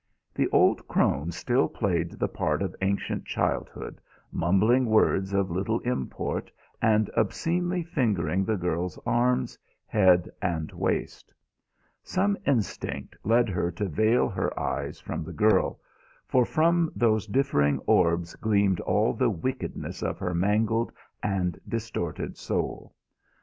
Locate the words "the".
0.33-0.49, 2.13-2.27, 8.43-8.55, 15.23-15.33, 19.13-19.29